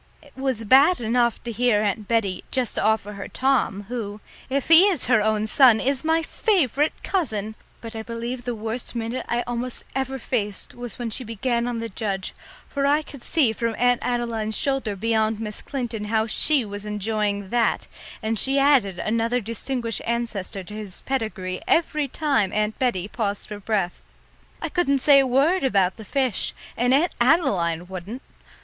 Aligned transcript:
It 0.23 0.35
was 0.35 0.65
bad 0.65 0.99
enough 0.99 1.43
to 1.43 1.51
hear 1.51 1.83
Aunt 1.83 2.07
Bettie 2.07 2.43
just 2.49 2.79
offer 2.79 3.13
her 3.13 3.27
Tom, 3.27 3.83
who, 3.83 4.19
if 4.49 4.67
he 4.67 4.87
is 4.87 5.05
her 5.05 5.21
own 5.21 5.45
son, 5.45 5.79
is 5.79 6.03
my 6.03 6.23
favourite 6.23 7.03
cousin, 7.03 7.53
but 7.81 7.95
I 7.95 8.01
believe 8.01 8.43
the 8.43 8.55
worst 8.55 8.95
minute 8.95 9.23
I 9.29 9.43
almost 9.45 9.83
ever 9.93 10.17
faced 10.17 10.73
was 10.73 10.97
when 10.97 11.11
she 11.11 11.23
began 11.23 11.67
on 11.67 11.77
the 11.77 11.87
judge, 11.87 12.33
for 12.67 12.87
I 12.87 13.03
could 13.03 13.23
see 13.23 13.53
from 13.53 13.75
Aunt 13.77 14.01
Adeline's 14.03 14.57
shoulder 14.57 14.95
beyond 14.95 15.39
Miss 15.39 15.61
Clinton 15.61 16.05
how 16.05 16.25
she 16.25 16.65
was 16.65 16.83
enjoying 16.83 17.51
that, 17.51 17.85
and 18.23 18.39
she 18.39 18.57
added 18.57 18.97
another 18.97 19.39
distinguished 19.39 20.01
ancestor 20.07 20.63
to 20.63 20.73
his 20.73 21.01
pedigree 21.03 21.61
every 21.67 22.07
time 22.07 22.51
Aunt 22.53 22.79
Bettie 22.79 23.07
paused 23.07 23.47
for 23.47 23.59
breath. 23.59 24.01
I 24.63 24.69
couldn't 24.69 24.97
say 24.97 25.19
a 25.19 25.27
word 25.27 25.63
about 25.63 25.97
the 25.97 26.05
fish 26.05 26.55
and 26.75 26.91
Aunt 26.91 27.13
Adeline 27.21 27.85
wouldn't! 27.85 28.23